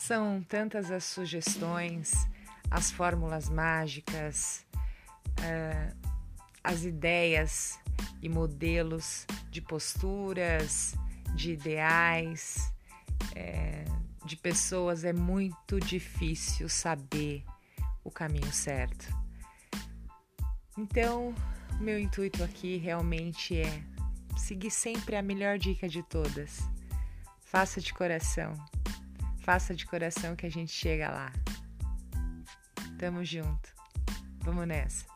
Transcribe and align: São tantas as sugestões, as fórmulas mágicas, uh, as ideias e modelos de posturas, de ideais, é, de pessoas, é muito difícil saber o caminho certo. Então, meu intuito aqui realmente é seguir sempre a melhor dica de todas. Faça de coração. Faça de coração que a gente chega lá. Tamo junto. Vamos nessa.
São 0.00 0.42
tantas 0.42 0.90
as 0.90 1.04
sugestões, 1.04 2.26
as 2.70 2.90
fórmulas 2.90 3.50
mágicas, 3.50 4.64
uh, 5.40 6.10
as 6.64 6.84
ideias 6.84 7.78
e 8.22 8.26
modelos 8.26 9.26
de 9.50 9.60
posturas, 9.60 10.94
de 11.34 11.52
ideais, 11.52 12.72
é, 13.36 13.84
de 14.24 14.38
pessoas, 14.38 15.04
é 15.04 15.12
muito 15.12 15.78
difícil 15.78 16.66
saber 16.66 17.44
o 18.02 18.10
caminho 18.10 18.50
certo. 18.54 19.06
Então, 20.78 21.34
meu 21.78 21.98
intuito 21.98 22.42
aqui 22.42 22.78
realmente 22.78 23.60
é 23.60 23.82
seguir 24.38 24.70
sempre 24.70 25.14
a 25.14 25.22
melhor 25.22 25.58
dica 25.58 25.86
de 25.86 26.02
todas. 26.02 26.60
Faça 27.44 27.82
de 27.82 27.92
coração. 27.92 28.54
Faça 29.40 29.74
de 29.74 29.86
coração 29.86 30.36
que 30.36 30.46
a 30.46 30.50
gente 30.50 30.72
chega 30.72 31.10
lá. 31.10 31.32
Tamo 32.98 33.24
junto. 33.24 33.74
Vamos 34.44 34.66
nessa. 34.66 35.06